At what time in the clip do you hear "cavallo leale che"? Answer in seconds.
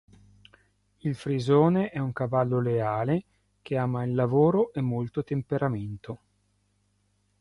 2.11-3.77